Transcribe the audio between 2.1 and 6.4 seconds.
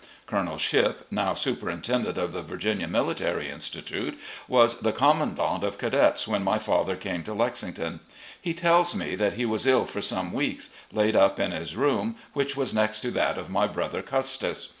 of the Virginia Military Institute, was the commandant of cadets